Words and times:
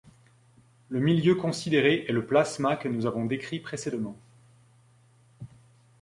Le 0.89 0.99
milieu 0.99 1.35
considéré 1.35 2.05
est 2.09 2.11
le 2.11 2.25
plasma 2.25 2.75
que 2.75 2.87
nous 2.87 3.05
avons 3.05 3.25
décrit 3.27 3.59
précédemment. 3.59 4.17